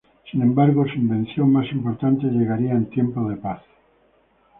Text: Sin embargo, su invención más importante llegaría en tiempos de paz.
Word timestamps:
Sin 0.31 0.41
embargo, 0.41 0.83
su 0.87 0.95
invención 0.95 1.51
más 1.51 1.71
importante 1.71 2.25
llegaría 2.25 2.71
en 2.71 2.89
tiempos 2.89 3.29
de 3.29 3.35
paz. 3.37 3.61